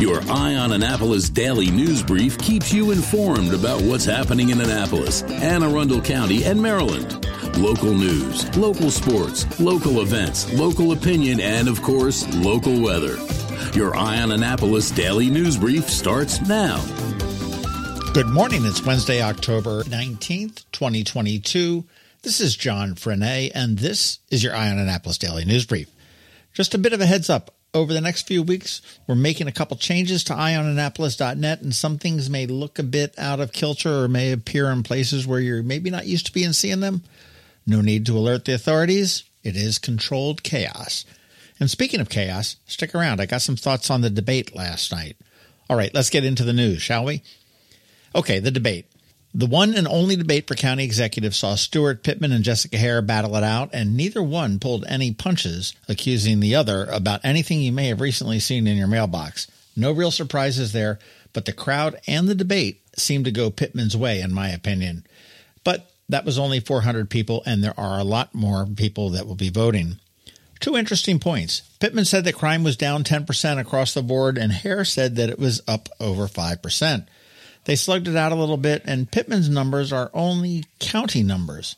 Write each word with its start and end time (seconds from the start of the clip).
Your 0.00 0.22
Eye 0.30 0.54
on 0.54 0.72
Annapolis 0.72 1.28
daily 1.28 1.70
news 1.70 2.02
brief 2.02 2.38
keeps 2.38 2.72
you 2.72 2.90
informed 2.90 3.52
about 3.52 3.82
what's 3.82 4.06
happening 4.06 4.48
in 4.48 4.58
Annapolis, 4.58 5.20
Anne 5.24 5.62
Arundel 5.62 6.00
County, 6.00 6.42
and 6.44 6.58
Maryland. 6.58 7.26
Local 7.58 7.92
news, 7.92 8.56
local 8.56 8.90
sports, 8.90 9.60
local 9.60 10.00
events, 10.00 10.50
local 10.54 10.92
opinion, 10.92 11.38
and 11.38 11.68
of 11.68 11.82
course, 11.82 12.26
local 12.36 12.80
weather. 12.80 13.18
Your 13.74 13.94
Eye 13.94 14.22
on 14.22 14.32
Annapolis 14.32 14.90
daily 14.90 15.28
news 15.28 15.58
brief 15.58 15.86
starts 15.90 16.40
now. 16.48 16.82
Good 18.14 18.28
morning. 18.28 18.64
It's 18.64 18.82
Wednesday, 18.82 19.20
October 19.20 19.82
19th, 19.82 20.64
2022. 20.72 21.84
This 22.22 22.40
is 22.40 22.56
John 22.56 22.94
Frenaye, 22.94 23.52
and 23.54 23.78
this 23.78 24.20
is 24.30 24.42
your 24.42 24.56
Eye 24.56 24.70
on 24.70 24.78
Annapolis 24.78 25.18
daily 25.18 25.44
news 25.44 25.66
brief. 25.66 25.90
Just 26.54 26.72
a 26.72 26.78
bit 26.78 26.94
of 26.94 27.02
a 27.02 27.06
heads 27.06 27.28
up 27.28 27.54
over 27.72 27.92
the 27.92 28.00
next 28.00 28.26
few 28.26 28.42
weeks, 28.42 28.82
we're 29.06 29.14
making 29.14 29.46
a 29.46 29.52
couple 29.52 29.76
changes 29.76 30.24
to 30.24 30.32
eyeonannapolis.net, 30.32 31.62
and 31.62 31.74
some 31.74 31.98
things 31.98 32.28
may 32.28 32.46
look 32.46 32.78
a 32.78 32.82
bit 32.82 33.14
out 33.18 33.40
of 33.40 33.52
kilter 33.52 34.04
or 34.04 34.08
may 34.08 34.32
appear 34.32 34.70
in 34.70 34.82
places 34.82 35.26
where 35.26 35.40
you're 35.40 35.62
maybe 35.62 35.90
not 35.90 36.06
used 36.06 36.26
to 36.26 36.32
being 36.32 36.52
seeing 36.52 36.80
them. 36.80 37.02
No 37.66 37.80
need 37.80 38.06
to 38.06 38.16
alert 38.16 38.44
the 38.44 38.54
authorities. 38.54 39.24
It 39.42 39.56
is 39.56 39.78
controlled 39.78 40.42
chaos. 40.42 41.04
And 41.60 41.70
speaking 41.70 42.00
of 42.00 42.08
chaos, 42.08 42.56
stick 42.66 42.94
around. 42.94 43.20
I 43.20 43.26
got 43.26 43.42
some 43.42 43.56
thoughts 43.56 43.90
on 43.90 44.00
the 44.00 44.10
debate 44.10 44.56
last 44.56 44.90
night. 44.90 45.16
All 45.68 45.76
right, 45.76 45.94
let's 45.94 46.10
get 46.10 46.24
into 46.24 46.42
the 46.42 46.52
news, 46.52 46.82
shall 46.82 47.04
we? 47.04 47.22
Okay, 48.14 48.40
the 48.40 48.50
debate. 48.50 48.86
The 49.32 49.46
one 49.46 49.74
and 49.74 49.86
only 49.86 50.16
debate 50.16 50.48
for 50.48 50.56
county 50.56 50.82
executive 50.82 51.36
saw 51.36 51.54
Stuart 51.54 52.02
Pittman 52.02 52.32
and 52.32 52.42
Jessica 52.42 52.76
Haire 52.76 53.00
battle 53.00 53.36
it 53.36 53.44
out, 53.44 53.70
and 53.72 53.96
neither 53.96 54.22
one 54.22 54.58
pulled 54.58 54.84
any 54.88 55.12
punches, 55.12 55.72
accusing 55.88 56.40
the 56.40 56.56
other 56.56 56.86
about 56.86 57.20
anything 57.22 57.60
you 57.60 57.70
may 57.70 57.86
have 57.88 58.00
recently 58.00 58.40
seen 58.40 58.66
in 58.66 58.76
your 58.76 58.88
mailbox. 58.88 59.46
No 59.76 59.92
real 59.92 60.10
surprises 60.10 60.72
there, 60.72 60.98
but 61.32 61.44
the 61.44 61.52
crowd 61.52 62.00
and 62.08 62.26
the 62.26 62.34
debate 62.34 62.82
seemed 62.96 63.24
to 63.26 63.30
go 63.30 63.50
Pittman's 63.50 63.96
way, 63.96 64.20
in 64.20 64.32
my 64.32 64.48
opinion. 64.48 65.06
But 65.62 65.88
that 66.08 66.24
was 66.24 66.38
only 66.38 66.58
400 66.58 67.08
people, 67.08 67.44
and 67.46 67.62
there 67.62 67.78
are 67.78 68.00
a 68.00 68.04
lot 68.04 68.34
more 68.34 68.66
people 68.66 69.10
that 69.10 69.28
will 69.28 69.36
be 69.36 69.48
voting. 69.48 70.00
Two 70.58 70.76
interesting 70.76 71.20
points. 71.20 71.62
Pittman 71.78 72.04
said 72.04 72.24
that 72.24 72.34
crime 72.34 72.64
was 72.64 72.76
down 72.76 73.04
10% 73.04 73.60
across 73.60 73.94
the 73.94 74.02
board, 74.02 74.36
and 74.36 74.50
Hare 74.50 74.84
said 74.84 75.14
that 75.16 75.30
it 75.30 75.38
was 75.38 75.62
up 75.68 75.88
over 76.00 76.26
5%. 76.26 77.06
They 77.64 77.76
slugged 77.76 78.08
it 78.08 78.16
out 78.16 78.32
a 78.32 78.36
little 78.36 78.56
bit, 78.56 78.82
and 78.84 79.10
Pittman's 79.10 79.48
numbers 79.48 79.92
are 79.92 80.10
only 80.14 80.64
county 80.78 81.22
numbers. 81.22 81.76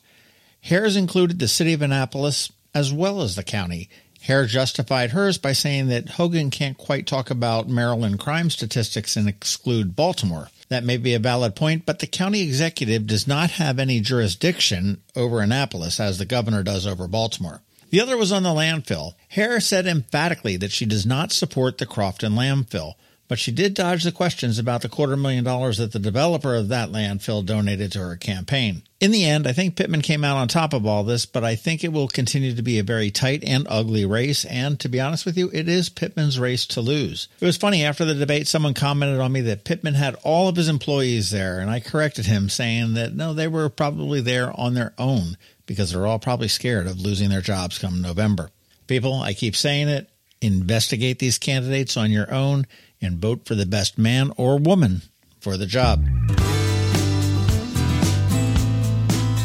Haire's 0.61 0.95
included 0.95 1.39
the 1.39 1.47
city 1.47 1.73
of 1.73 1.81
Annapolis 1.81 2.51
as 2.73 2.93
well 2.93 3.21
as 3.21 3.35
the 3.35 3.43
county. 3.43 3.89
Haire 4.21 4.45
justified 4.45 5.11
hers 5.11 5.37
by 5.37 5.51
saying 5.51 5.87
that 5.87 6.11
Hogan 6.11 6.49
can't 6.49 6.77
quite 6.77 7.05
talk 7.05 7.29
about 7.29 7.67
Maryland 7.67 8.19
crime 8.19 8.49
statistics 8.49 9.17
and 9.17 9.27
exclude 9.27 9.97
Baltimore. 9.97 10.49
That 10.69 10.85
may 10.85 10.95
be 10.95 11.13
a 11.13 11.19
valid 11.19 11.57
point, 11.57 11.85
but 11.85 11.99
the 11.99 12.07
county 12.07 12.41
executive 12.41 13.05
does 13.05 13.27
not 13.27 13.51
have 13.51 13.79
any 13.79 13.99
jurisdiction 13.99 15.01
over 15.13 15.41
Annapolis 15.41 15.99
as 15.99 16.17
the 16.17 16.25
governor 16.25 16.63
does 16.63 16.87
over 16.87 17.05
Baltimore. 17.05 17.61
The 17.89 17.99
other 17.99 18.15
was 18.15 18.31
on 18.31 18.43
the 18.43 18.49
landfill. 18.49 19.13
Haire 19.27 19.59
said 19.59 19.85
emphatically 19.85 20.55
that 20.55 20.71
she 20.71 20.85
does 20.85 21.05
not 21.05 21.33
support 21.33 21.77
the 21.77 21.85
Crofton 21.85 22.33
landfill 22.33 22.93
but 23.33 23.39
she 23.39 23.51
did 23.51 23.73
dodge 23.73 24.03
the 24.03 24.11
questions 24.11 24.59
about 24.59 24.83
the 24.83 24.87
quarter 24.87 25.17
million 25.17 25.43
dollars 25.43 25.79
that 25.79 25.91
the 25.91 25.97
developer 25.97 26.53
of 26.53 26.67
that 26.67 26.89
landfill 26.89 27.43
donated 27.43 27.91
to 27.91 27.97
her 27.97 28.15
campaign. 28.15 28.83
In 29.01 29.09
the 29.09 29.25
end, 29.25 29.47
I 29.47 29.53
think 29.53 29.75
Pittman 29.75 30.03
came 30.03 30.23
out 30.23 30.37
on 30.37 30.47
top 30.47 30.71
of 30.71 30.85
all 30.85 31.03
this, 31.03 31.25
but 31.25 31.43
I 31.43 31.55
think 31.55 31.83
it 31.83 31.91
will 31.91 32.07
continue 32.07 32.53
to 32.53 32.61
be 32.61 32.77
a 32.77 32.83
very 32.83 33.09
tight 33.09 33.43
and 33.43 33.65
ugly 33.67 34.05
race. 34.05 34.45
And 34.45 34.79
to 34.81 34.87
be 34.87 35.01
honest 35.01 35.25
with 35.25 35.35
you, 35.35 35.49
it 35.51 35.67
is 35.67 35.89
Pittman's 35.89 36.39
race 36.39 36.67
to 36.67 36.81
lose. 36.81 37.27
It 37.39 37.45
was 37.45 37.57
funny 37.57 37.83
after 37.83 38.05
the 38.05 38.13
debate, 38.13 38.45
someone 38.45 38.75
commented 38.75 39.19
on 39.19 39.31
me 39.31 39.41
that 39.41 39.65
Pittman 39.65 39.95
had 39.95 40.15
all 40.21 40.47
of 40.47 40.55
his 40.55 40.69
employees 40.69 41.31
there, 41.31 41.59
and 41.59 41.71
I 41.71 41.79
corrected 41.79 42.27
him 42.27 42.49
saying 42.49 42.93
that 42.93 43.15
no, 43.15 43.33
they 43.33 43.47
were 43.47 43.67
probably 43.67 44.21
there 44.21 44.53
on 44.59 44.75
their 44.75 44.93
own 44.99 45.37
because 45.65 45.91
they're 45.91 46.05
all 46.05 46.19
probably 46.19 46.49
scared 46.49 46.85
of 46.85 47.01
losing 47.01 47.31
their 47.31 47.41
jobs 47.41 47.79
come 47.79 47.99
November. 47.99 48.51
People, 48.85 49.15
I 49.15 49.33
keep 49.33 49.55
saying 49.55 49.89
it, 49.89 50.07
investigate 50.39 51.17
these 51.17 51.39
candidates 51.39 51.97
on 51.97 52.11
your 52.11 52.31
own 52.31 52.67
and 53.03 53.19
vote 53.19 53.45
for 53.45 53.55
the 53.55 53.65
best 53.65 53.97
man 53.97 54.31
or 54.37 54.57
woman 54.57 55.01
for 55.39 55.57
the 55.57 55.65
job. 55.65 56.05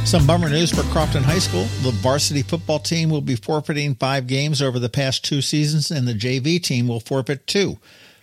Some 0.09 0.27
bummer 0.27 0.49
news 0.49 0.71
for 0.71 0.85
Crofton 0.91 1.23
High 1.23 1.39
School. 1.39 1.65
The 1.83 1.91
varsity 1.91 2.41
football 2.41 2.79
team 2.79 3.11
will 3.11 3.21
be 3.21 3.37
forfeiting 3.37 3.95
five 3.95 4.27
games 4.27 4.63
over 4.63 4.79
the 4.79 4.89
past 4.89 5.23
two 5.23 5.43
seasons, 5.43 5.91
and 5.91 6.09
the 6.09 6.15
JV 6.15 6.63
team 6.63 6.89
will 6.89 7.01
forfeit 7.01 7.47
two, 7.47 7.79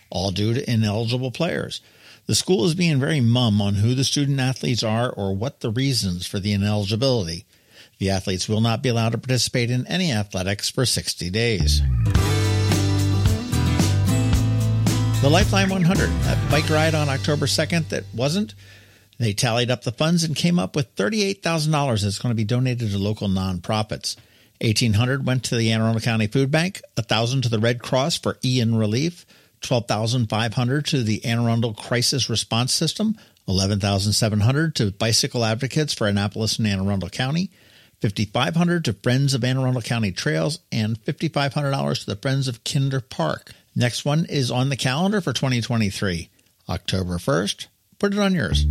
all 0.09 0.31
due 0.31 0.56
to 0.56 0.68
ineligible 0.68 1.29
players. 1.29 1.81
The 2.25 2.34
school 2.34 2.66
is 2.66 2.74
being 2.74 3.00
very 3.00 3.22
mum 3.22 3.62
on 3.62 3.75
who 3.75 3.94
the 3.94 4.03
student 4.03 4.40
athletes 4.40 4.81
are 4.81 5.12
or 5.12 5.35
what 5.35 5.59
the 5.59 5.69
reasons 5.69 6.25
for 6.25 6.40
the 6.40 6.53
ineligibility. 6.53 7.45
The 8.00 8.09
athletes 8.09 8.50
will 8.50 8.62
not 8.62 8.81
be 8.81 8.90
allowed 8.90 9.12
to 9.12 9.19
participate 9.19 9.69
in 9.69 9.85
any 9.85 10.12
athletics 10.12 10.72
for 10.72 10.88
60 10.88 11.29
days. 11.29 11.81
The 15.25 15.31
Lifeline 15.31 15.72
100, 15.72 16.08
that 16.08 16.52
bike 16.52 16.69
ride 16.69 16.94
on 16.94 17.09
October 17.09 17.47
2nd 17.47 17.90
that 17.90 18.03
wasn't, 18.13 18.53
they 19.18 19.34
tallied 19.34 19.72
up 19.72 19.81
the 19.81 19.91
funds 19.91 20.24
and 20.24 20.36
came 20.36 20.59
up 20.59 20.75
with 20.75 20.96
$38,000 20.96 22.03
that's 22.03 22.19
going 22.19 22.30
to 22.30 22.36
be 22.36 22.44
donated 22.44 22.91
to 22.91 23.00
local 23.00 23.28
nonprofits. 23.28 24.18
1800 24.62 25.25
went 25.25 25.44
to 25.46 25.56
the 25.56 25.72
Anne 25.72 25.81
Arundel 25.81 26.02
County 26.02 26.28
Food 26.28 26.52
Bank, 26.52 26.80
1000 26.94 27.41
to 27.41 27.50
the 27.50 27.58
Red 27.58 27.81
Cross 27.81 28.19
for 28.19 28.38
Ian 28.46 28.75
relief, 28.75 29.25
12,500 29.62 30.86
to 30.86 31.02
the 31.02 31.25
Anne 31.25 31.40
Arundel 31.40 31.74
Crisis 31.74 32.30
Response 32.30 32.72
System, 32.72 33.18
11,700 33.47 34.75
to 34.75 34.92
Bicycle 34.92 35.44
Advocates 35.44 35.96
for 35.96 36.06
Annapolis 36.06 36.59
and 36.59 36.68
Anne 36.68 36.86
Arundel 36.86 37.09
County, 37.09 37.50
5500 38.00 38.86
to 38.86 38.94
Friends 38.94 39.34
of 39.34 39.44
Anne 39.44 39.57
Arundel 39.57 39.81
County 39.81 40.12
Trails, 40.12 40.59
and 40.72 41.03
$5,500 41.03 42.00
to 42.02 42.06
the 42.06 42.16
Friends 42.16 42.47
of 42.47 42.63
Kinder 42.63 43.02
Park. 43.02 43.53
Next 43.75 44.06
one 44.06 44.25
is 44.25 44.52
on 44.52 44.69
the 44.69 44.78
calendar 44.78 45.19
for 45.19 45.34
2023, 45.34 46.30
October 46.69 47.18
1st. 47.18 47.68
Put 48.00 48.13
it 48.13 48.19
on 48.19 48.34
yours. 48.34 48.66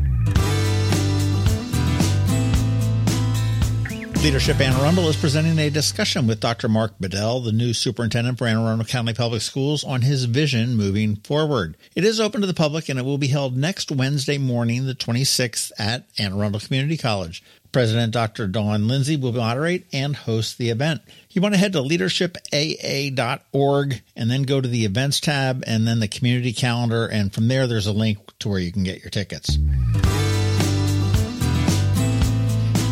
Leadership 4.22 4.58
Anne 4.58 4.72
Arundel 4.80 5.10
is 5.10 5.16
presenting 5.16 5.58
a 5.58 5.68
discussion 5.68 6.26
with 6.26 6.40
Dr. 6.40 6.66
Mark 6.66 6.94
Bedell, 6.98 7.40
the 7.40 7.52
new 7.52 7.74
superintendent 7.74 8.38
for 8.38 8.46
Anne 8.46 8.56
Arundel 8.56 8.86
County 8.86 9.12
Public 9.12 9.42
Schools, 9.42 9.84
on 9.84 10.00
his 10.00 10.24
vision 10.24 10.74
moving 10.74 11.16
forward. 11.16 11.76
It 11.94 12.06
is 12.06 12.18
open 12.18 12.40
to 12.40 12.46
the 12.46 12.54
public 12.54 12.88
and 12.88 12.98
it 12.98 13.04
will 13.04 13.18
be 13.18 13.26
held 13.26 13.54
next 13.54 13.92
Wednesday 13.92 14.38
morning, 14.38 14.86
the 14.86 14.94
26th, 14.94 15.72
at 15.78 16.06
Anne 16.18 16.32
Arundel 16.32 16.60
Community 16.60 16.96
College. 16.96 17.42
President 17.74 18.12
Dr. 18.12 18.46
Dawn 18.46 18.86
Lindsay 18.86 19.16
will 19.16 19.32
moderate 19.32 19.86
and 19.92 20.14
host 20.14 20.58
the 20.58 20.70
event. 20.70 21.00
You 21.30 21.42
want 21.42 21.54
to 21.54 21.58
head 21.58 21.72
to 21.72 21.80
leadershipaa.org 21.80 24.02
and 24.14 24.30
then 24.30 24.44
go 24.44 24.60
to 24.60 24.68
the 24.68 24.84
events 24.84 25.18
tab 25.18 25.64
and 25.66 25.84
then 25.84 25.98
the 25.98 26.06
community 26.06 26.52
calendar. 26.52 27.08
And 27.08 27.34
from 27.34 27.48
there, 27.48 27.66
there's 27.66 27.88
a 27.88 27.92
link 27.92 28.18
to 28.38 28.48
where 28.48 28.60
you 28.60 28.70
can 28.70 28.84
get 28.84 29.00
your 29.00 29.10
tickets. 29.10 29.56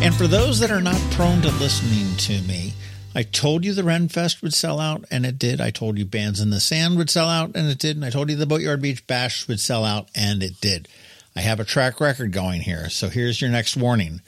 And 0.03 0.13
for 0.13 0.27
those 0.27 0.59
that 0.59 0.69
are 0.69 0.81
not 0.81 0.99
prone 1.11 1.41
to 1.43 1.51
listening 1.51 2.17
to 2.17 2.41
me, 2.45 2.73
I 3.15 3.23
told 3.23 3.63
you 3.63 3.73
the 3.73 3.83
Renfest 3.83 4.41
would 4.41 4.53
sell 4.53 4.81
out, 4.81 5.05
and 5.09 5.25
it 5.25 5.39
did. 5.39 5.61
I 5.61 5.69
told 5.69 5.97
you 5.97 6.03
Bands 6.03 6.41
in 6.41 6.49
the 6.49 6.59
Sand 6.59 6.97
would 6.97 7.09
sell 7.09 7.29
out, 7.29 7.55
and 7.55 7.69
it 7.69 7.79
did. 7.79 7.95
And 7.95 8.03
I 8.03 8.09
told 8.09 8.29
you 8.29 8.35
the 8.35 8.45
Boatyard 8.45 8.81
Beach 8.81 9.07
Bash 9.07 9.47
would 9.47 9.61
sell 9.61 9.85
out, 9.85 10.09
and 10.13 10.43
it 10.43 10.59
did. 10.59 10.89
I 11.37 11.39
have 11.39 11.61
a 11.61 11.63
track 11.63 12.01
record 12.01 12.33
going 12.33 12.59
here, 12.59 12.89
so 12.89 13.07
here's 13.07 13.39
your 13.39 13.49
next 13.49 13.77
warning. 13.77 14.19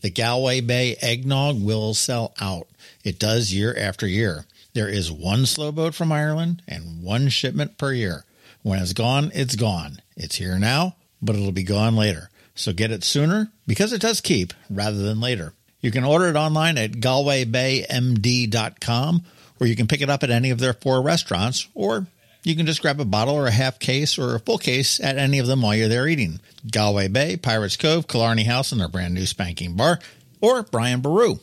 The 0.00 0.10
Galway 0.10 0.60
Bay 0.60 0.96
eggnog 1.00 1.62
will 1.62 1.94
sell 1.94 2.34
out. 2.40 2.68
It 3.04 3.18
does 3.18 3.52
year 3.52 3.76
after 3.76 4.06
year. 4.06 4.46
There 4.74 4.88
is 4.88 5.10
one 5.10 5.46
slow 5.46 5.72
boat 5.72 5.94
from 5.94 6.12
Ireland 6.12 6.62
and 6.68 7.02
one 7.02 7.30
shipment 7.30 7.78
per 7.78 7.92
year. 7.92 8.24
When 8.62 8.80
it's 8.80 8.92
gone, 8.92 9.32
it's 9.34 9.56
gone. 9.56 10.00
It's 10.16 10.36
here 10.36 10.58
now, 10.58 10.94
but 11.20 11.36
it'll 11.36 11.52
be 11.52 11.62
gone 11.62 11.96
later. 11.96 12.30
So 12.54 12.72
get 12.72 12.90
it 12.90 13.04
sooner 13.04 13.50
because 13.66 13.92
it 13.92 14.00
does 14.00 14.20
keep 14.20 14.54
rather 14.68 14.98
than 14.98 15.20
later. 15.20 15.52
You 15.80 15.90
can 15.90 16.04
order 16.04 16.28
it 16.28 16.36
online 16.36 16.76
at 16.76 16.92
galwaybaymd.com 16.92 19.24
or 19.60 19.66
you 19.66 19.76
can 19.76 19.86
pick 19.86 20.00
it 20.00 20.10
up 20.10 20.22
at 20.22 20.30
any 20.30 20.50
of 20.50 20.58
their 20.58 20.74
four 20.74 21.02
restaurants 21.02 21.68
or 21.74 22.06
you 22.48 22.56
can 22.56 22.64
just 22.64 22.80
grab 22.80 22.98
a 22.98 23.04
bottle 23.04 23.34
or 23.34 23.46
a 23.46 23.50
half 23.50 23.78
case 23.78 24.18
or 24.18 24.34
a 24.34 24.40
full 24.40 24.56
case 24.56 25.00
at 25.00 25.18
any 25.18 25.38
of 25.38 25.46
them 25.46 25.60
while 25.60 25.74
you're 25.74 25.88
there 25.88 26.08
eating. 26.08 26.40
Galway 26.70 27.08
Bay, 27.08 27.36
Pirates 27.36 27.76
Cove, 27.76 28.08
Killarney 28.08 28.44
House 28.44 28.72
and 28.72 28.80
their 28.80 28.88
brand 28.88 29.12
new 29.12 29.26
spanking 29.26 29.76
bar, 29.76 29.98
or 30.40 30.62
Brian 30.62 31.02
Boru. 31.02 31.38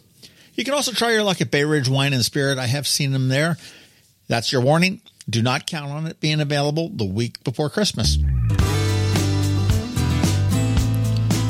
You 0.56 0.64
can 0.64 0.74
also 0.74 0.92
try 0.92 1.12
your 1.12 1.22
luck 1.22 1.42
at 1.42 1.52
Bay 1.52 1.64
Ridge 1.64 1.88
Wine 1.88 2.14
and 2.14 2.26
Spirit. 2.26 2.58
I 2.58 2.66
have 2.66 2.88
seen 2.88 3.12
them 3.12 3.28
there. 3.28 3.58
That's 4.28 4.52
your 4.52 4.62
warning. 4.62 5.02
Do 5.30 5.44
not 5.44 5.68
count 5.68 5.92
on 5.92 6.08
it 6.08 6.20
being 6.20 6.42
available 6.42 6.90
the 6.90 7.06
week 7.06 7.44
before 7.44 7.70
Christmas. 7.70 8.18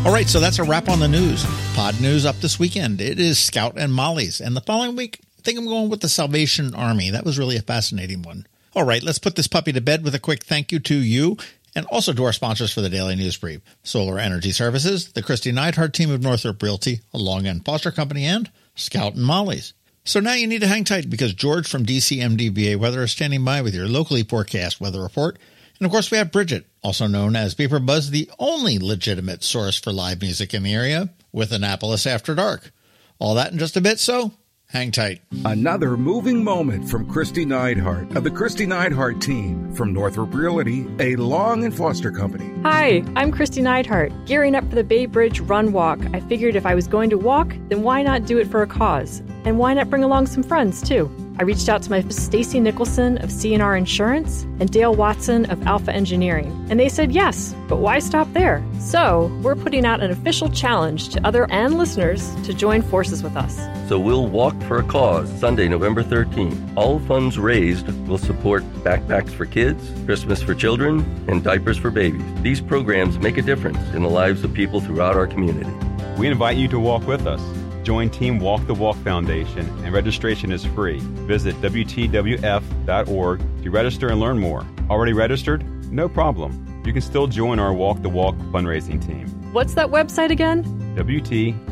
All 0.05 0.11
right, 0.11 0.27
so 0.27 0.41
that's 0.41 0.59
a 0.59 0.63
wrap 0.63 0.89
on 0.89 0.99
the 0.99 1.07
news. 1.07 1.45
Pod 1.75 2.01
news 2.01 2.25
up 2.25 2.35
this 2.37 2.59
weekend. 2.59 2.99
It 2.99 3.19
is 3.21 3.39
Scout 3.39 3.75
and 3.77 3.93
Molly's. 3.93 4.41
And 4.41 4.55
the 4.55 4.61
following 4.61 4.97
week, 4.97 5.19
I 5.39 5.41
think 5.43 5.57
I'm 5.57 5.65
going 5.65 5.89
with 5.89 6.01
the 6.01 6.09
Salvation 6.09 6.75
Army. 6.75 7.11
That 7.11 7.23
was 7.23 7.39
really 7.39 7.55
a 7.55 7.61
fascinating 7.61 8.21
one. 8.21 8.45
All 8.75 8.83
right, 8.83 9.01
let's 9.01 9.19
put 9.19 9.37
this 9.37 9.47
puppy 9.47 9.71
to 9.71 9.79
bed 9.79 10.03
with 10.03 10.15
a 10.15 10.19
quick 10.19 10.43
thank 10.43 10.73
you 10.73 10.79
to 10.79 10.95
you 10.95 11.37
and 11.77 11.85
also 11.85 12.11
to 12.11 12.25
our 12.25 12.33
sponsors 12.33 12.73
for 12.73 12.81
the 12.81 12.89
Daily 12.89 13.15
News 13.15 13.37
Brief 13.37 13.61
Solar 13.83 14.19
Energy 14.19 14.51
Services, 14.51 15.13
the 15.13 15.23
Kristi 15.23 15.53
Neidhardt 15.53 15.93
team 15.93 16.11
of 16.11 16.21
Northrop 16.21 16.61
Realty, 16.61 16.99
a 17.13 17.17
Long 17.17 17.47
and 17.47 17.63
Foster 17.63 17.89
Company, 17.89 18.25
and 18.25 18.51
Scout 18.75 19.13
and 19.13 19.23
Molly's. 19.23 19.73
So 20.03 20.19
now 20.19 20.33
you 20.33 20.45
need 20.45 20.59
to 20.59 20.67
hang 20.67 20.83
tight 20.83 21.09
because 21.09 21.33
George 21.33 21.69
from 21.69 21.85
DCMDVA 21.85 22.75
Weather 22.75 23.03
is 23.03 23.13
standing 23.13 23.45
by 23.45 23.61
with 23.61 23.73
your 23.73 23.87
locally 23.87 24.23
forecast 24.23 24.81
weather 24.81 25.01
report. 25.01 25.39
And 25.79 25.85
of 25.85 25.91
course, 25.93 26.11
we 26.11 26.17
have 26.17 26.33
Bridget, 26.33 26.65
also 26.83 27.07
known 27.07 27.37
as 27.37 27.55
BeeprBuzz, 27.55 28.09
the 28.09 28.29
only 28.39 28.77
legitimate 28.77 29.41
source 29.41 29.79
for 29.79 29.93
live 29.93 30.21
music 30.21 30.53
in 30.53 30.63
the 30.63 30.73
area, 30.73 31.11
with 31.31 31.53
Annapolis 31.53 32.05
After 32.05 32.35
Dark. 32.35 32.73
All 33.19 33.35
that 33.35 33.53
in 33.53 33.57
just 33.57 33.77
a 33.77 33.81
bit, 33.81 33.99
so 33.99 34.33
hang 34.69 34.91
tight. 34.91 35.21
Another 35.45 35.97
moving 35.97 36.43
moment 36.43 36.89
from 36.89 37.09
Kristi 37.09 37.45
Neidhardt 37.45 38.15
of 38.15 38.23
the 38.23 38.29
Kristi 38.29 38.67
Neidhardt 38.67 39.21
team 39.21 39.73
from 39.73 39.93
Northrop 39.93 40.33
Realty, 40.33 40.87
a 40.99 41.15
Long 41.15 41.63
and 41.63 41.75
Foster 41.75 42.11
company. 42.11 42.51
Hi, 42.63 43.03
I'm 43.15 43.31
Kristi 43.31 43.61
Neidhardt. 43.61 44.25
Gearing 44.25 44.55
up 44.55 44.67
for 44.69 44.75
the 44.75 44.83
Bay 44.83 45.05
Bridge 45.05 45.39
Run 45.39 45.71
Walk, 45.71 45.99
I 46.13 46.19
figured 46.19 46.55
if 46.55 46.65
I 46.65 46.75
was 46.75 46.87
going 46.87 47.09
to 47.09 47.17
walk, 47.17 47.53
then 47.69 47.83
why 47.83 48.03
not 48.03 48.25
do 48.25 48.37
it 48.37 48.47
for 48.47 48.61
a 48.61 48.67
cause? 48.67 49.21
And 49.45 49.57
why 49.57 49.73
not 49.73 49.89
bring 49.89 50.03
along 50.03 50.27
some 50.27 50.43
friends 50.43 50.81
too? 50.81 51.11
I 51.37 51.43
reached 51.43 51.67
out 51.67 51.81
to 51.83 51.89
my 51.89 52.01
Stacy 52.07 52.61
Nicholson 52.61 53.17
of 53.17 53.29
CNR 53.29 53.77
Insurance 53.77 54.43
and 54.61 54.71
Dale 54.71 54.95
Watson 54.95 55.43
of 55.51 55.61
Alpha 55.67 55.91
Engineering, 55.91 56.65
and 56.69 56.79
they 56.79 56.87
said 56.87 57.11
yes, 57.11 57.53
but 57.67 57.77
why 57.77 57.99
stop 57.99 58.31
there? 58.31 58.63
So, 58.79 59.29
we're 59.41 59.57
putting 59.57 59.85
out 59.85 60.01
an 60.01 60.11
official 60.11 60.49
challenge 60.49 61.09
to 61.09 61.27
other 61.27 61.45
and 61.51 61.77
listeners 61.77 62.33
to 62.43 62.53
join 62.53 62.81
forces 62.81 63.21
with 63.21 63.35
us. 63.35 63.59
So 63.89 63.99
we'll 63.99 64.27
walk 64.27 64.59
for 64.63 64.79
a 64.79 64.83
cause 64.83 65.29
Sunday, 65.39 65.67
November 65.67 66.03
13th. 66.03 66.77
All 66.77 66.99
funds 66.99 67.37
raised 67.37 67.87
will 68.07 68.17
support 68.17 68.63
backpacks 68.83 69.31
for 69.31 69.45
kids, 69.45 69.91
Christmas 70.05 70.41
for 70.41 70.55
children, 70.55 71.01
and 71.27 71.43
diapers 71.43 71.77
for 71.77 71.91
babies. 71.91 72.23
These 72.43 72.61
programs 72.61 73.19
make 73.19 73.37
a 73.37 73.41
difference 73.41 73.77
in 73.93 74.03
the 74.03 74.09
lives 74.09 74.43
of 74.45 74.53
people 74.53 74.79
throughout 74.79 75.17
our 75.17 75.27
community. 75.27 75.69
We 76.17 76.27
invite 76.27 76.55
you 76.55 76.69
to 76.69 76.79
walk 76.79 77.05
with 77.05 77.27
us. 77.27 77.41
Join 77.85 78.09
Team 78.09 78.39
Walk 78.39 78.65
the 78.65 78.73
Walk 78.73 78.97
Foundation, 78.97 79.67
and 79.85 79.93
registration 79.93 80.51
is 80.51 80.65
free. 80.65 80.97
Visit 81.27 81.55
WTWF.org 81.61 83.39
to 83.63 83.69
register 83.69 84.07
and 84.09 84.19
learn 84.19 84.39
more. 84.39 84.65
Already 84.89 85.13
registered? 85.13 85.63
No 85.91 86.09
problem. 86.09 86.81
You 86.83 86.93
can 86.93 87.03
still 87.03 87.27
join 87.27 87.59
our 87.59 87.75
Walk 87.75 88.01
the 88.01 88.09
Walk 88.09 88.35
fundraising 88.51 89.05
team. 89.05 89.27
What's 89.53 89.75
that 89.75 89.89
website 89.91 90.31
again? 90.31 90.63
WTWF.org. 90.97 91.69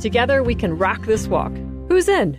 Together 0.00 0.42
we 0.42 0.54
can 0.54 0.78
rock 0.78 1.04
this 1.04 1.26
walk. 1.26 1.52
Who's 1.88 2.08
in? 2.08 2.38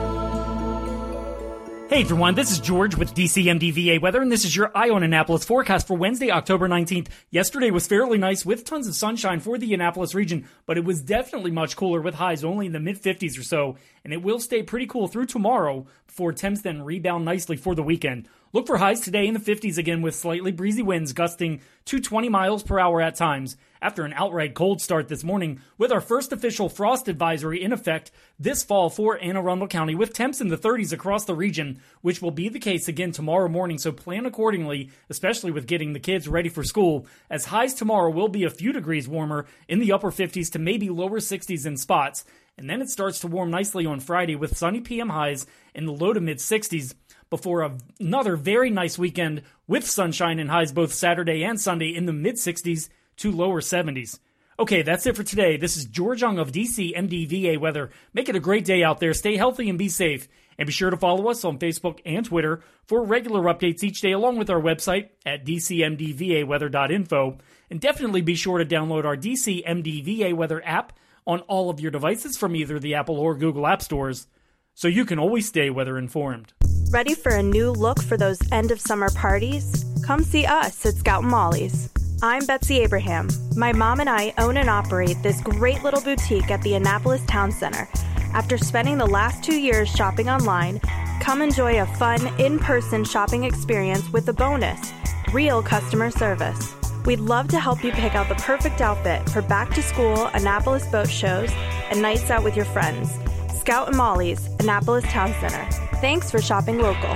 Hey 1.91 2.03
everyone, 2.03 2.35
this 2.35 2.51
is 2.51 2.61
George 2.61 2.95
with 2.95 3.13
DCMDVA 3.13 4.01
Weather, 4.01 4.21
and 4.21 4.31
this 4.31 4.45
is 4.45 4.55
your 4.55 4.71
Eye 4.73 4.89
on 4.91 5.03
Annapolis 5.03 5.43
forecast 5.43 5.87
for 5.87 5.97
Wednesday, 5.97 6.31
October 6.31 6.69
19th. 6.69 7.09
Yesterday 7.31 7.69
was 7.69 7.85
fairly 7.85 8.17
nice 8.17 8.45
with 8.45 8.63
tons 8.63 8.87
of 8.87 8.95
sunshine 8.95 9.41
for 9.41 9.57
the 9.57 9.73
Annapolis 9.73 10.15
region, 10.15 10.47
but 10.65 10.77
it 10.77 10.85
was 10.85 11.01
definitely 11.01 11.51
much 11.51 11.75
cooler 11.75 11.99
with 11.99 12.15
highs 12.15 12.45
only 12.45 12.65
in 12.65 12.71
the 12.71 12.79
mid 12.79 13.01
50s 13.01 13.37
or 13.37 13.43
so, 13.43 13.75
and 14.05 14.13
it 14.13 14.23
will 14.23 14.39
stay 14.39 14.63
pretty 14.63 14.87
cool 14.87 15.09
through 15.09 15.25
tomorrow 15.25 15.85
before 16.07 16.31
temps 16.31 16.61
then 16.61 16.81
rebound 16.81 17.25
nicely 17.25 17.57
for 17.57 17.75
the 17.75 17.83
weekend. 17.83 18.29
Look 18.53 18.67
for 18.67 18.79
highs 18.79 18.99
today 18.99 19.27
in 19.27 19.33
the 19.33 19.39
50s 19.39 19.77
again 19.77 20.01
with 20.01 20.13
slightly 20.13 20.51
breezy 20.51 20.81
winds 20.81 21.13
gusting 21.13 21.61
to 21.85 22.01
20 22.01 22.27
miles 22.27 22.63
per 22.63 22.79
hour 22.79 22.99
at 22.99 23.15
times. 23.15 23.55
After 23.81 24.03
an 24.03 24.11
outright 24.11 24.55
cold 24.55 24.81
start 24.81 25.07
this 25.07 25.23
morning, 25.23 25.61
with 25.77 25.89
our 25.89 26.01
first 26.01 26.33
official 26.33 26.67
frost 26.67 27.07
advisory 27.07 27.63
in 27.63 27.71
effect 27.71 28.11
this 28.37 28.61
fall 28.61 28.89
for 28.89 29.17
Anne 29.19 29.37
Arundel 29.37 29.69
County, 29.69 29.95
with 29.95 30.11
temps 30.11 30.41
in 30.41 30.49
the 30.49 30.57
30s 30.57 30.91
across 30.91 31.23
the 31.23 31.33
region, 31.33 31.79
which 32.01 32.21
will 32.21 32.29
be 32.29 32.49
the 32.49 32.59
case 32.59 32.89
again 32.89 33.13
tomorrow 33.13 33.47
morning. 33.47 33.77
So 33.77 33.93
plan 33.93 34.25
accordingly, 34.25 34.89
especially 35.09 35.51
with 35.51 35.65
getting 35.65 35.93
the 35.93 35.99
kids 36.01 36.27
ready 36.27 36.49
for 36.49 36.65
school, 36.65 37.07
as 37.29 37.45
highs 37.45 37.73
tomorrow 37.73 38.11
will 38.11 38.27
be 38.27 38.43
a 38.43 38.49
few 38.49 38.73
degrees 38.73 39.07
warmer 39.07 39.45
in 39.69 39.79
the 39.79 39.93
upper 39.93 40.11
50s 40.11 40.51
to 40.51 40.59
maybe 40.59 40.89
lower 40.89 41.21
60s 41.21 41.65
in 41.65 41.77
spots. 41.77 42.25
And 42.57 42.69
then 42.69 42.81
it 42.81 42.89
starts 42.89 43.19
to 43.21 43.27
warm 43.27 43.49
nicely 43.49 43.85
on 43.85 44.01
Friday 44.01 44.35
with 44.35 44.57
sunny 44.57 44.81
PM 44.81 45.09
highs 45.09 45.47
in 45.73 45.85
the 45.85 45.93
low 45.93 46.11
to 46.11 46.19
mid 46.19 46.39
60s 46.39 46.95
before 47.31 47.71
another 47.99 48.35
very 48.35 48.69
nice 48.69 48.99
weekend 48.99 49.41
with 49.65 49.89
sunshine 49.89 50.37
and 50.37 50.51
highs 50.51 50.71
both 50.71 50.93
Saturday 50.93 51.43
and 51.43 51.59
Sunday 51.59 51.95
in 51.95 52.05
the 52.05 52.13
mid 52.13 52.35
60s 52.35 52.89
to 53.17 53.31
lower 53.31 53.61
70s. 53.61 54.19
Okay, 54.59 54.83
that's 54.83 55.07
it 55.07 55.15
for 55.15 55.23
today. 55.23 55.57
This 55.57 55.75
is 55.75 55.85
George 55.85 56.21
Young 56.21 56.37
of 56.37 56.51
DC 56.51 56.95
MDVA 56.95 57.57
Weather. 57.57 57.89
Make 58.13 58.29
it 58.29 58.35
a 58.35 58.39
great 58.39 58.65
day 58.65 58.83
out 58.83 58.99
there. 58.99 59.15
Stay 59.15 59.37
healthy 59.37 59.69
and 59.69 59.79
be 59.79 59.89
safe. 59.89 60.27
And 60.59 60.67
be 60.67 60.73
sure 60.73 60.91
to 60.91 60.97
follow 60.97 61.29
us 61.29 61.43
on 61.43 61.57
Facebook 61.57 61.99
and 62.05 62.23
Twitter 62.23 62.61
for 62.85 63.03
regular 63.03 63.41
updates 63.43 63.83
each 63.83 64.01
day, 64.01 64.11
along 64.11 64.37
with 64.37 64.51
our 64.51 64.61
website 64.61 65.09
at 65.25 65.43
dcmdvaweather.info. 65.45 67.37
And 67.71 67.81
definitely 67.81 68.21
be 68.21 68.35
sure 68.35 68.59
to 68.59 68.65
download 68.65 69.05
our 69.05 69.17
DC 69.17 69.65
MDVA 69.65 70.35
Weather 70.35 70.61
app 70.63 70.93
on 71.25 71.39
all 71.41 71.69
of 71.69 71.79
your 71.79 71.91
devices 71.91 72.37
from 72.37 72.55
either 72.55 72.77
the 72.77 72.95
Apple 72.95 73.17
or 73.17 73.35
Google 73.35 73.65
App 73.65 73.81
Stores, 73.81 74.27
so 74.73 74.87
you 74.87 75.05
can 75.05 75.19
always 75.19 75.47
stay 75.47 75.69
weather 75.69 75.97
informed. 75.97 76.53
Ready 76.89 77.15
for 77.15 77.33
a 77.33 77.43
new 77.43 77.71
look 77.71 78.01
for 78.01 78.17
those 78.17 78.39
end 78.51 78.71
of 78.71 78.81
summer 78.81 79.09
parties? 79.11 79.85
Come 80.05 80.23
see 80.23 80.45
us 80.45 80.85
at 80.85 80.95
Scout 80.95 81.23
Molly's. 81.23 81.89
I'm 82.21 82.45
Betsy 82.45 82.79
Abraham. 82.79 83.29
My 83.55 83.71
mom 83.71 83.99
and 83.99 84.09
I 84.09 84.33
own 84.37 84.57
and 84.57 84.69
operate 84.69 85.21
this 85.21 85.41
great 85.41 85.83
little 85.83 86.01
boutique 86.01 86.51
at 86.51 86.61
the 86.61 86.75
Annapolis 86.75 87.25
Town 87.27 87.51
Center. 87.51 87.87
After 88.33 88.57
spending 88.57 88.97
the 88.97 89.05
last 89.05 89.43
two 89.43 89.59
years 89.59 89.89
shopping 89.89 90.29
online, 90.29 90.79
come 91.21 91.41
enjoy 91.41 91.81
a 91.81 91.85
fun, 91.85 92.27
in 92.39 92.59
person 92.59 93.03
shopping 93.03 93.43
experience 93.43 94.09
with 94.09 94.27
a 94.29 94.33
bonus 94.33 94.93
real 95.33 95.63
customer 95.63 96.11
service. 96.11 96.73
We'd 97.05 97.19
love 97.19 97.47
to 97.49 97.59
help 97.59 97.83
you 97.83 97.91
pick 97.91 98.15
out 98.15 98.29
the 98.29 98.35
perfect 98.35 98.81
outfit 98.81 99.27
for 99.29 99.41
back 99.41 99.73
to 99.73 99.81
school 99.81 100.25
Annapolis 100.33 100.85
boat 100.87 101.09
shows 101.09 101.49
and 101.89 102.01
nights 102.01 102.29
out 102.29 102.43
with 102.43 102.55
your 102.55 102.65
friends. 102.65 103.17
Scout 103.61 103.89
and 103.89 103.95
Molly's, 103.95 104.43
Annapolis 104.59 105.03
Town 105.03 105.31
Center. 105.39 105.63
Thanks 105.97 106.31
for 106.31 106.41
shopping 106.41 106.79
local. 106.79 107.15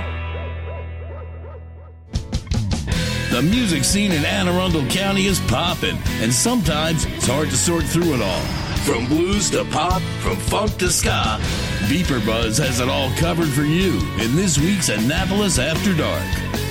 The 3.32 3.42
music 3.42 3.82
scene 3.82 4.12
in 4.12 4.24
Anne 4.24 4.46
Arundel 4.46 4.86
County 4.86 5.26
is 5.26 5.40
popping, 5.48 5.98
and 6.22 6.32
sometimes 6.32 7.04
it's 7.04 7.26
hard 7.26 7.50
to 7.50 7.56
sort 7.56 7.82
through 7.82 8.14
it 8.14 8.22
all. 8.22 8.40
From 8.84 9.06
blues 9.06 9.50
to 9.50 9.64
pop, 9.72 10.00
from 10.20 10.36
funk 10.36 10.76
to 10.76 10.88
ska, 10.88 11.40
BeeprBuzz 11.88 12.64
has 12.64 12.78
it 12.78 12.88
all 12.88 13.10
covered 13.16 13.48
for 13.48 13.64
you 13.64 13.98
in 14.20 14.36
this 14.36 14.56
week's 14.56 14.88
Annapolis 14.88 15.58
After 15.58 15.94
Dark. 15.94 16.65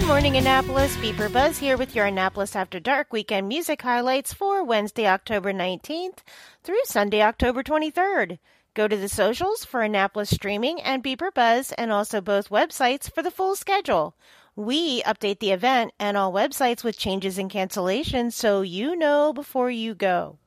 Good 0.00 0.08
morning, 0.08 0.38
Annapolis. 0.38 0.96
BeeprBuzz 0.96 1.58
here 1.58 1.76
with 1.76 1.94
your 1.94 2.06
Annapolis 2.06 2.56
After 2.56 2.80
Dark 2.80 3.12
weekend 3.12 3.48
music 3.48 3.82
highlights 3.82 4.32
for 4.32 4.64
Wednesday, 4.64 5.06
October 5.06 5.52
19th 5.52 6.20
through 6.64 6.80
Sunday, 6.84 7.20
October 7.20 7.62
23rd. 7.62 8.38
Go 8.72 8.88
to 8.88 8.96
the 8.96 9.10
socials 9.10 9.66
for 9.66 9.82
Annapolis 9.82 10.30
Streaming 10.30 10.80
and 10.80 11.04
BeeprBuzz, 11.04 11.74
and 11.76 11.92
also 11.92 12.22
both 12.22 12.48
websites 12.48 13.12
for 13.12 13.22
the 13.22 13.30
full 13.30 13.54
schedule. 13.54 14.16
We 14.56 15.02
update 15.02 15.38
the 15.38 15.52
event 15.52 15.92
and 16.00 16.16
all 16.16 16.32
websites 16.32 16.82
with 16.82 16.98
changes 16.98 17.36
and 17.36 17.50
cancellations 17.50 18.32
so 18.32 18.62
you 18.62 18.96
know 18.96 19.34
before 19.34 19.70
you 19.70 19.94
go. 19.94 20.38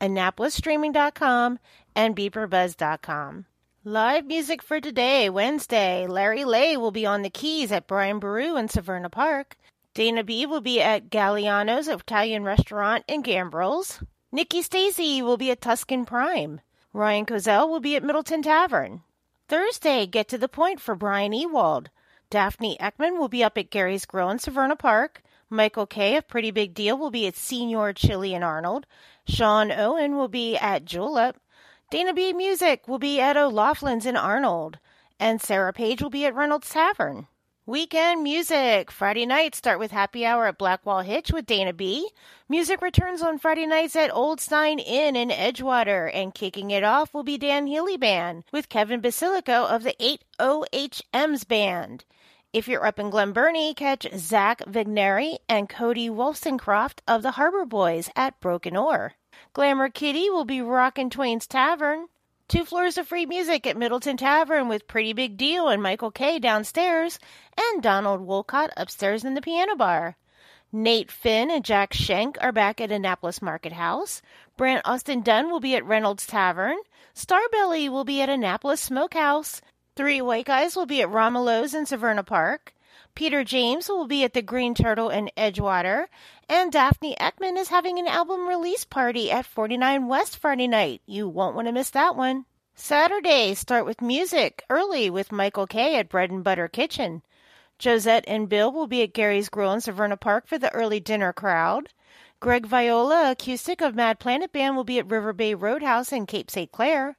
AnnapolisStreaming.com 0.00 1.60
and 1.94 2.16
BeeprBuzz.com. 2.16 3.46
Live 3.88 4.26
music 4.26 4.62
for 4.62 4.80
today, 4.80 5.30
Wednesday. 5.30 6.08
Larry 6.08 6.44
Lay 6.44 6.76
will 6.76 6.90
be 6.90 7.06
on 7.06 7.22
the 7.22 7.30
keys 7.30 7.70
at 7.70 7.86
Brian 7.86 8.18
Boru 8.18 8.56
in 8.56 8.66
Severna 8.66 9.08
Park. 9.08 9.56
Dana 9.94 10.24
B 10.24 10.44
will 10.44 10.60
be 10.60 10.82
at 10.82 11.08
Galliano's 11.08 11.86
Italian 11.86 12.42
Restaurant 12.42 13.04
in 13.06 13.22
Gambrills. 13.22 14.04
Nikki 14.32 14.62
Stacy 14.62 15.22
will 15.22 15.36
be 15.36 15.52
at 15.52 15.60
Tuscan 15.60 16.04
Prime. 16.04 16.60
Ryan 16.92 17.26
Cozell 17.26 17.68
will 17.68 17.78
be 17.78 17.94
at 17.94 18.02
Middleton 18.02 18.42
Tavern. 18.42 19.02
Thursday, 19.46 20.04
get 20.04 20.26
to 20.30 20.36
the 20.36 20.48
point 20.48 20.80
for 20.80 20.96
Brian 20.96 21.32
Ewald. 21.32 21.88
Daphne 22.28 22.76
Ekman 22.80 23.20
will 23.20 23.28
be 23.28 23.44
up 23.44 23.56
at 23.56 23.70
Gary's 23.70 24.04
Grill 24.04 24.30
in 24.30 24.38
Severna 24.38 24.76
Park. 24.76 25.22
Michael 25.48 25.86
K. 25.86 26.16
of 26.16 26.26
Pretty 26.26 26.50
Big 26.50 26.74
Deal 26.74 26.98
will 26.98 27.12
be 27.12 27.28
at 27.28 27.36
Senior 27.36 27.92
Chili 27.92 28.34
in 28.34 28.42
Arnold. 28.42 28.84
Sean 29.28 29.70
Owen 29.70 30.16
will 30.16 30.26
be 30.26 30.56
at 30.56 30.84
Julep. 30.84 31.36
Dana 31.88 32.12
B. 32.12 32.32
Music 32.32 32.88
will 32.88 32.98
be 32.98 33.20
at 33.20 33.36
O'Loughlin's 33.36 34.06
in 34.06 34.16
Arnold. 34.16 34.80
And 35.20 35.40
Sarah 35.40 35.72
Page 35.72 36.02
will 36.02 36.10
be 36.10 36.26
at 36.26 36.34
Reynolds 36.34 36.68
Tavern. 36.68 37.28
Weekend 37.64 38.24
music. 38.24 38.90
Friday 38.90 39.24
nights 39.24 39.58
start 39.58 39.78
with 39.78 39.92
happy 39.92 40.26
hour 40.26 40.46
at 40.46 40.58
Blackwall 40.58 41.04
Hitch 41.04 41.30
with 41.30 41.46
Dana 41.46 41.72
B. 41.72 42.10
Music 42.48 42.82
returns 42.82 43.22
on 43.22 43.38
Friday 43.38 43.66
nights 43.66 43.94
at 43.94 44.12
Old 44.12 44.40
Stein 44.40 44.80
Inn 44.80 45.14
in 45.14 45.28
Edgewater, 45.28 46.10
and 46.12 46.34
kicking 46.34 46.72
it 46.72 46.82
off 46.82 47.14
will 47.14 47.22
be 47.22 47.38
Dan 47.38 47.68
Healy 47.68 47.96
Band 47.96 48.42
with 48.52 48.68
Kevin 48.68 49.00
Basilico 49.00 49.64
of 49.68 49.84
the 49.84 49.94
8OHMs 50.40 51.46
Band. 51.46 52.04
If 52.52 52.66
you're 52.66 52.86
up 52.86 52.98
in 52.98 53.10
Glen 53.10 53.32
Burnie, 53.32 53.74
catch 53.74 54.08
Zach 54.16 54.60
Vigneri 54.64 55.36
and 55.48 55.68
Cody 55.68 56.08
Wolfencroft 56.08 56.98
of 57.06 57.22
the 57.22 57.32
Harbor 57.32 57.64
Boys 57.64 58.10
at 58.16 58.40
Broken 58.40 58.76
Oar. 58.76 59.14
Glamour 59.52 59.88
Kitty 59.88 60.30
will 60.30 60.44
be 60.44 60.60
rockin' 60.60 61.10
Twain's 61.10 61.46
Tavern. 61.46 62.06
Two 62.48 62.64
floors 62.64 62.96
of 62.96 63.08
free 63.08 63.26
music 63.26 63.66
at 63.66 63.76
Middleton 63.76 64.16
Tavern 64.16 64.68
with 64.68 64.86
Pretty 64.86 65.12
Big 65.12 65.36
Deal 65.36 65.68
and 65.68 65.82
Michael 65.82 66.10
K 66.10 66.38
downstairs, 66.38 67.18
and 67.56 67.82
Donald 67.82 68.20
Wolcott 68.20 68.70
upstairs 68.76 69.24
in 69.24 69.34
the 69.34 69.42
piano 69.42 69.74
bar. 69.74 70.16
Nate 70.72 71.10
Finn 71.10 71.50
and 71.50 71.64
Jack 71.64 71.92
Schenk 71.92 72.36
are 72.40 72.52
back 72.52 72.80
at 72.80 72.92
Annapolis 72.92 73.42
Market 73.42 73.72
House. 73.72 74.22
Brant 74.56 74.82
Austin 74.84 75.22
Dunn 75.22 75.50
will 75.50 75.60
be 75.60 75.74
at 75.74 75.84
Reynolds 75.84 76.26
Tavern. 76.26 76.76
Starbelly 77.14 77.88
will 77.88 78.04
be 78.04 78.22
at 78.22 78.28
Annapolis 78.28 78.80
Smokehouse. 78.80 79.60
Three 79.96 80.20
White 80.20 80.46
Guys 80.46 80.76
will 80.76 80.86
be 80.86 81.02
at 81.02 81.08
Romulo's 81.08 81.72
in 81.72 81.84
Severna 81.84 82.24
Park. 82.24 82.74
Peter 83.16 83.44
James 83.44 83.88
will 83.88 84.06
be 84.06 84.24
at 84.24 84.34
the 84.34 84.42
Green 84.42 84.74
Turtle 84.74 85.08
in 85.08 85.30
Edgewater. 85.38 86.06
And 86.50 86.70
Daphne 86.70 87.16
Ekman 87.18 87.56
is 87.56 87.68
having 87.68 87.98
an 87.98 88.06
album 88.06 88.46
release 88.46 88.84
party 88.84 89.30
at 89.30 89.46
49 89.46 90.06
West 90.06 90.36
Friday 90.36 90.68
night. 90.68 91.00
You 91.06 91.26
won't 91.26 91.56
want 91.56 91.66
to 91.66 91.72
miss 91.72 91.88
that 91.90 92.14
one. 92.14 92.44
Saturday, 92.74 93.54
start 93.54 93.86
with 93.86 94.02
music 94.02 94.62
early 94.68 95.08
with 95.08 95.32
Michael 95.32 95.66
K 95.66 95.96
at 95.96 96.10
Bread 96.10 96.30
and 96.30 96.44
Butter 96.44 96.68
Kitchen. 96.68 97.22
Josette 97.82 98.26
and 98.28 98.50
Bill 98.50 98.70
will 98.70 98.86
be 98.86 99.00
at 99.00 99.14
Gary's 99.14 99.48
Grill 99.48 99.72
in 99.72 99.80
Severna 99.80 100.20
Park 100.20 100.46
for 100.46 100.58
the 100.58 100.72
early 100.74 101.00
dinner 101.00 101.32
crowd. 101.32 101.88
Greg 102.38 102.66
Viola, 102.66 103.30
acoustic 103.30 103.80
of 103.80 103.94
Mad 103.94 104.18
Planet 104.18 104.52
Band, 104.52 104.76
will 104.76 104.84
be 104.84 104.98
at 104.98 105.10
River 105.10 105.32
Bay 105.32 105.54
Roadhouse 105.54 106.12
in 106.12 106.26
Cape 106.26 106.50
St. 106.50 106.70
Clair. 106.70 107.16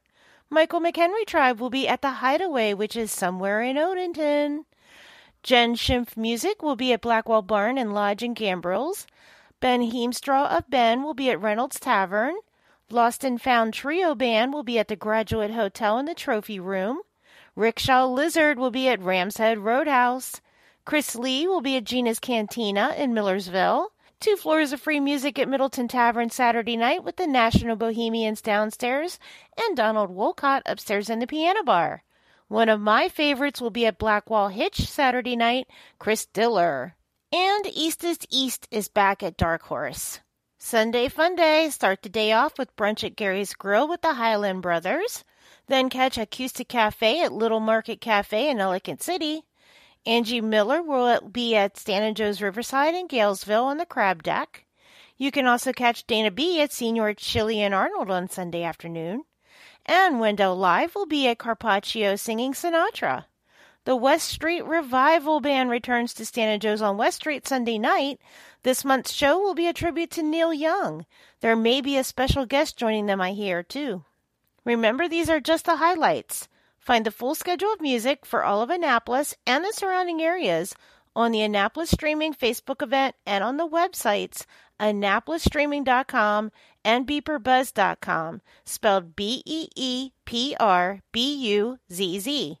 Michael 0.48 0.80
McHenry 0.80 1.26
Tribe 1.26 1.58
will 1.58 1.70
be 1.70 1.88
at 1.88 2.02
the 2.02 2.10
Hideaway, 2.10 2.72
which 2.72 2.94
is 2.94 3.10
somewhere 3.10 3.60
in 3.60 3.74
Odenton. 3.74 4.64
Jen 5.48 5.76
Schimpf 5.76 6.14
Music 6.14 6.62
will 6.62 6.76
be 6.76 6.92
at 6.92 7.00
Blackwall 7.00 7.40
Barn 7.40 7.78
and 7.78 7.94
Lodge 7.94 8.22
in 8.22 8.34
Gambrills. 8.34 9.06
Ben 9.60 9.80
Heemstraw 9.80 10.46
of 10.46 10.68
Ben 10.68 11.02
will 11.02 11.14
be 11.14 11.30
at 11.30 11.40
Reynolds 11.40 11.80
Tavern. 11.80 12.36
Lost 12.90 13.24
and 13.24 13.40
Found 13.40 13.72
Trio 13.72 14.14
Band 14.14 14.52
will 14.52 14.62
be 14.62 14.78
at 14.78 14.88
the 14.88 14.94
Graduate 14.94 15.52
Hotel 15.52 15.96
in 15.96 16.04
the 16.04 16.14
Trophy 16.14 16.60
Room. 16.60 17.00
Rickshaw 17.56 18.04
Lizard 18.04 18.58
will 18.58 18.70
be 18.70 18.90
at 18.90 19.00
Ramshead 19.00 19.64
Roadhouse. 19.64 20.42
Chris 20.84 21.16
Lee 21.16 21.48
will 21.48 21.62
be 21.62 21.78
at 21.78 21.84
Gina's 21.84 22.20
Cantina 22.20 22.94
in 22.98 23.14
Millersville. 23.14 23.92
Two 24.20 24.36
floors 24.36 24.74
of 24.74 24.82
free 24.82 25.00
music 25.00 25.38
at 25.38 25.48
Middleton 25.48 25.88
Tavern 25.88 26.28
Saturday 26.28 26.76
night 26.76 27.04
with 27.04 27.16
the 27.16 27.26
National 27.26 27.74
Bohemians 27.74 28.42
downstairs 28.42 29.18
and 29.56 29.74
Donald 29.74 30.10
Wolcott 30.10 30.62
upstairs 30.66 31.08
in 31.08 31.20
the 31.20 31.26
piano 31.26 31.62
bar. 31.62 32.02
One 32.48 32.70
of 32.70 32.80
my 32.80 33.10
favorites 33.10 33.60
will 33.60 33.70
be 33.70 33.84
at 33.84 33.98
Blackwall 33.98 34.48
Hitch 34.48 34.80
Saturday 34.88 35.36
night, 35.36 35.68
Chris 35.98 36.24
Diller. 36.24 36.96
And 37.30 37.66
East 37.66 38.02
is 38.04 38.18
East 38.30 38.66
is 38.70 38.88
back 38.88 39.22
at 39.22 39.36
Dark 39.36 39.62
Horse. 39.64 40.20
Sunday 40.58 41.08
Fun 41.08 41.36
Day. 41.36 41.68
Start 41.68 42.02
the 42.02 42.08
day 42.08 42.32
off 42.32 42.58
with 42.58 42.74
brunch 42.74 43.04
at 43.04 43.16
Gary's 43.16 43.52
Grill 43.52 43.86
with 43.86 44.00
the 44.00 44.14
Highland 44.14 44.62
Brothers. 44.62 45.24
Then 45.66 45.90
catch 45.90 46.16
Acoustic 46.16 46.68
Cafe 46.68 47.22
at 47.22 47.32
Little 47.32 47.60
Market 47.60 48.00
Cafe 48.00 48.50
in 48.50 48.60
Ellicott 48.60 49.02
City. 49.02 49.42
Angie 50.06 50.40
Miller 50.40 50.82
will 50.82 51.20
be 51.28 51.54
at 51.54 51.76
Stan 51.76 52.02
and 52.02 52.16
Joe's 52.16 52.40
Riverside 52.40 52.94
in 52.94 53.08
Galesville 53.08 53.64
on 53.64 53.76
the 53.76 53.84
Crab 53.84 54.22
Deck. 54.22 54.64
You 55.18 55.30
can 55.30 55.46
also 55.46 55.72
catch 55.74 56.06
Dana 56.06 56.30
B 56.30 56.62
at 56.62 56.72
Senior 56.72 57.12
Chili 57.12 57.60
and 57.60 57.74
Arnold 57.74 58.10
on 58.10 58.30
Sunday 58.30 58.62
afternoon. 58.62 59.24
And 59.90 60.20
Wendell 60.20 60.54
Live 60.54 60.94
will 60.94 61.06
be 61.06 61.26
at 61.28 61.38
Carpaccio 61.38 62.14
singing 62.16 62.52
Sinatra. 62.52 63.24
The 63.84 63.96
West 63.96 64.28
Street 64.28 64.66
Revival 64.66 65.40
Band 65.40 65.70
returns 65.70 66.12
to 66.14 66.26
Stan 66.26 66.50
and 66.50 66.60
Joe's 66.60 66.82
on 66.82 66.98
West 66.98 67.16
Street 67.16 67.48
Sunday 67.48 67.78
night. 67.78 68.20
This 68.64 68.84
month's 68.84 69.14
show 69.14 69.38
will 69.38 69.54
be 69.54 69.66
a 69.66 69.72
tribute 69.72 70.10
to 70.10 70.22
Neil 70.22 70.52
Young. 70.52 71.06
There 71.40 71.56
may 71.56 71.80
be 71.80 71.96
a 71.96 72.04
special 72.04 72.44
guest 72.44 72.76
joining 72.76 73.06
them, 73.06 73.22
I 73.22 73.32
hear, 73.32 73.62
too. 73.62 74.04
Remember, 74.62 75.08
these 75.08 75.30
are 75.30 75.40
just 75.40 75.64
the 75.64 75.76
highlights. 75.76 76.48
Find 76.78 77.06
the 77.06 77.10
full 77.10 77.34
schedule 77.34 77.72
of 77.72 77.80
music 77.80 78.26
for 78.26 78.44
all 78.44 78.60
of 78.60 78.68
Annapolis 78.68 79.36
and 79.46 79.64
the 79.64 79.72
surrounding 79.72 80.20
areas 80.20 80.74
on 81.16 81.32
the 81.32 81.40
Annapolis 81.40 81.90
Streaming 81.90 82.34
Facebook 82.34 82.82
event 82.82 83.16
and 83.24 83.42
on 83.42 83.56
the 83.56 83.66
websites 83.66 84.44
annapolisstreaming.com 84.78 86.52
and 86.88 87.06
beeprbuzz.com, 87.06 88.40
spelled 88.64 89.14
B 89.14 89.42
E 89.44 89.68
E 89.76 90.12
P 90.24 90.56
R 90.58 91.02
B 91.12 91.34
U 91.52 91.78
Z 91.92 92.18
Z. 92.18 92.58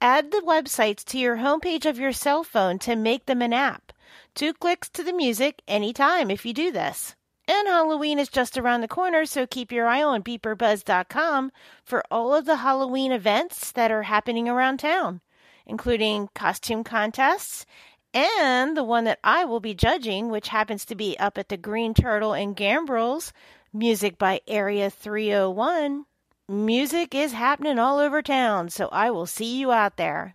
Add 0.00 0.30
the 0.30 0.44
websites 0.46 1.04
to 1.06 1.18
your 1.18 1.38
homepage 1.38 1.84
of 1.84 1.98
your 1.98 2.12
cell 2.12 2.44
phone 2.44 2.78
to 2.78 2.94
make 2.94 3.26
them 3.26 3.42
an 3.42 3.52
app. 3.52 3.92
Two 4.36 4.54
clicks 4.54 4.88
to 4.90 5.02
the 5.02 5.12
music 5.12 5.60
anytime 5.66 6.30
if 6.30 6.46
you 6.46 6.54
do 6.54 6.70
this. 6.70 7.16
And 7.48 7.66
Halloween 7.66 8.20
is 8.20 8.28
just 8.28 8.56
around 8.56 8.82
the 8.82 8.86
corner, 8.86 9.26
so 9.26 9.44
keep 9.44 9.72
your 9.72 9.88
eye 9.88 10.04
on 10.04 10.22
beeprbuzz.com 10.22 11.50
for 11.82 12.04
all 12.12 12.32
of 12.32 12.44
the 12.44 12.58
Halloween 12.58 13.10
events 13.10 13.72
that 13.72 13.90
are 13.90 14.04
happening 14.04 14.48
around 14.48 14.78
town, 14.78 15.20
including 15.66 16.28
costume 16.32 16.84
contests 16.84 17.66
and 18.14 18.76
the 18.76 18.84
one 18.84 19.04
that 19.04 19.18
I 19.22 19.44
will 19.44 19.60
be 19.60 19.74
judging, 19.74 20.30
which 20.30 20.48
happens 20.48 20.84
to 20.86 20.94
be 20.94 21.18
up 21.18 21.38
at 21.38 21.48
the 21.48 21.56
Green 21.56 21.94
Turtle 21.94 22.32
in 22.32 22.54
Gambrills, 22.54 23.32
music 23.72 24.18
by 24.18 24.40
Area 24.48 24.90
301. 24.90 26.06
Music 26.48 27.14
is 27.14 27.32
happening 27.32 27.78
all 27.78 27.98
over 27.98 28.22
town, 28.22 28.70
so 28.70 28.88
I 28.90 29.10
will 29.10 29.26
see 29.26 29.58
you 29.58 29.70
out 29.70 29.96
there. 29.96 30.34